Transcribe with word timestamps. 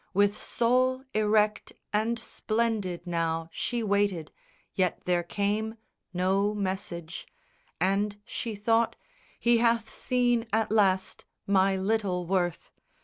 With 0.15 0.41
soul 0.41 1.03
erect 1.13 1.73
And 1.93 2.17
splendid 2.17 3.05
now 3.05 3.49
she 3.51 3.83
waited, 3.83 4.31
yet 4.73 5.01
there 5.05 5.21
came 5.21 5.75
No 6.11 6.55
message; 6.55 7.27
and, 7.79 8.17
she 8.25 8.55
thought, 8.55 8.95
he 9.39 9.59
hath 9.59 9.91
seen 9.93 10.47
at 10.51 10.71
last 10.71 11.25
My 11.45 11.75
little 11.77 12.25
worth. 12.25 12.71